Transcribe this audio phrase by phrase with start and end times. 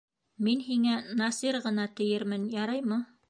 [0.45, 3.01] Мин һиңә Насир ғына тиермен, яраймы?